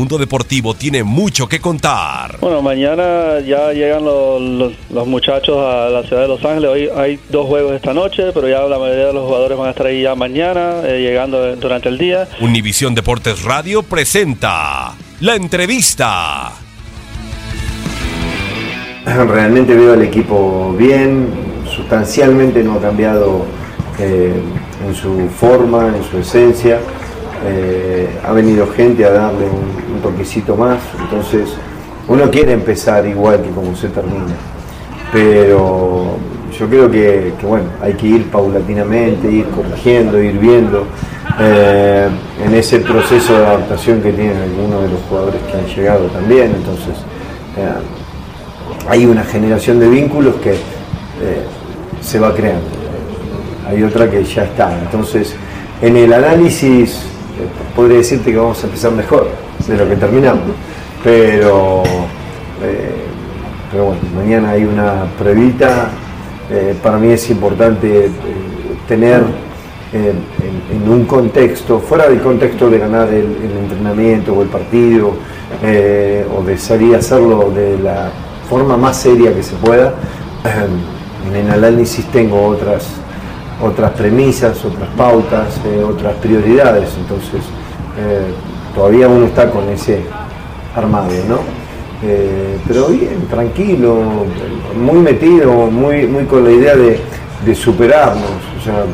[0.00, 2.38] Mundo deportivo tiene mucho que contar.
[2.40, 6.70] Bueno, mañana ya llegan los, los- los muchachos a la ciudad de Los Ángeles.
[6.70, 9.70] Hoy hay dos juegos esta noche, pero ya la mayoría de los jugadores van a
[9.72, 12.26] estar ahí ya mañana, eh, llegando durante el día.
[12.40, 16.52] Univisión Deportes Radio presenta la entrevista.
[19.04, 21.28] Realmente veo al equipo bien,
[21.76, 23.44] sustancialmente no ha cambiado
[23.98, 24.32] eh,
[24.88, 26.78] en su forma, en su esencia.
[27.42, 31.50] Eh, ha venido gente a darle un, toquecito más, entonces
[32.08, 34.34] uno quiere empezar igual que como se termina.
[35.12, 36.16] Pero
[36.58, 40.86] yo creo que, bueno, hay que ir paulatinamente, ir corrigiendo, ir viendo
[41.38, 42.08] eh,
[42.42, 46.52] en ese proceso de adaptación que tienen algunos de los jugadores que han llegado también.
[46.56, 46.94] Entonces,
[47.58, 50.54] eh, hay una generación de vínculos que
[52.00, 52.66] se va creando.
[53.68, 54.78] Hay otra que ya está.
[54.78, 55.34] Entonces,
[55.82, 57.04] en el análisis,
[57.74, 59.28] podría decirte que vamos a empezar mejor
[59.66, 60.42] de lo que terminamos.
[61.02, 61.82] Pero,
[62.62, 63.06] eh,
[63.70, 65.90] pero bueno, mañana hay una pruebita.
[66.50, 68.10] Eh, para mí es importante eh,
[68.88, 69.22] tener
[69.92, 70.12] eh,
[70.72, 75.14] en, un contexto, fuera del contexto de ganar el, el entrenamiento o el partido,
[76.36, 78.10] o de salir a hacerlo de la
[78.48, 79.94] forma más seria que se pueda,
[81.28, 82.86] en el análisis tengo otras,
[83.62, 87.42] otras premisas, otras pautas, eh, otras prioridades, entonces
[87.98, 88.32] eh,
[88.74, 90.02] todavía uno está con ese
[90.74, 91.38] armado, ¿no?
[92.02, 94.24] Eh, pero bien, tranquilo,
[94.74, 96.98] muy metido, muy, muy con la idea de,
[97.44, 98.30] de superarnos.
[98.58, 98.84] O sea,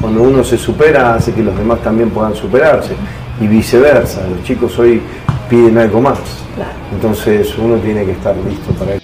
[0.00, 2.94] cuando uno se supera hace que los demás también puedan superarse
[3.40, 4.22] y viceversa.
[4.28, 5.00] Los chicos hoy
[5.48, 6.18] piden algo más.
[6.92, 9.03] Entonces uno tiene que estar listo para eso.